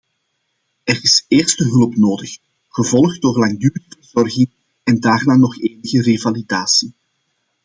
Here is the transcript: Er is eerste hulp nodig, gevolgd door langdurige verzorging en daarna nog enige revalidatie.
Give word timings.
Er 0.85 0.99
is 1.01 1.25
eerste 1.27 1.63
hulp 1.67 1.95
nodig, 1.95 2.37
gevolgd 2.69 3.21
door 3.21 3.37
langdurige 3.39 3.89
verzorging 3.99 4.49
en 4.83 4.99
daarna 4.99 5.35
nog 5.35 5.59
enige 5.59 6.01
revalidatie. 6.01 6.93